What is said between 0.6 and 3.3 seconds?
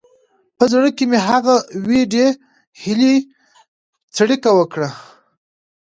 زړه کې مې هغه وېډې هیلې